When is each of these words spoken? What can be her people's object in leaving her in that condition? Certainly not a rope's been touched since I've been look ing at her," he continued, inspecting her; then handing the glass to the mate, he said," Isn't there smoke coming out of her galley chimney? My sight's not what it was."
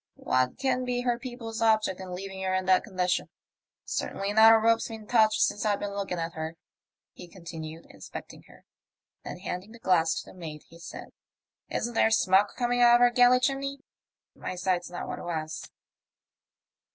What 0.15 0.57
can 0.57 0.83
be 0.83 1.01
her 1.01 1.19
people's 1.19 1.61
object 1.61 1.99
in 1.99 2.15
leaving 2.15 2.41
her 2.41 2.55
in 2.55 2.65
that 2.65 2.83
condition? 2.83 3.29
Certainly 3.85 4.33
not 4.33 4.51
a 4.51 4.57
rope's 4.57 4.87
been 4.87 5.05
touched 5.05 5.41
since 5.41 5.63
I've 5.63 5.79
been 5.79 5.93
look 5.93 6.11
ing 6.11 6.17
at 6.17 6.33
her," 6.33 6.55
he 7.13 7.27
continued, 7.27 7.85
inspecting 7.87 8.41
her; 8.47 8.65
then 9.23 9.37
handing 9.37 9.73
the 9.73 9.77
glass 9.77 10.15
to 10.15 10.31
the 10.31 10.35
mate, 10.35 10.63
he 10.67 10.79
said," 10.79 11.09
Isn't 11.77 11.93
there 11.93 12.09
smoke 12.09 12.55
coming 12.57 12.81
out 12.81 12.95
of 12.95 13.01
her 13.01 13.11
galley 13.11 13.39
chimney? 13.41 13.81
My 14.33 14.55
sight's 14.55 14.89
not 14.89 15.07
what 15.07 15.19
it 15.19 15.23
was." 15.25 15.69